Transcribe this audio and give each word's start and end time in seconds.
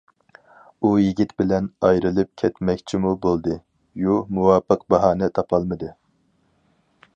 ئۇ 0.87 0.93
يىگىت 1.01 1.35
بىلەن 1.41 1.67
ئايرىلىپ 1.89 2.31
كەتمەكچىمۇ 2.43 3.13
بولدى- 3.27 3.59
يۇ، 4.05 4.17
مۇۋاپىق 4.39 4.85
باھانە 4.95 5.33
تاپالمىدى. 5.39 5.95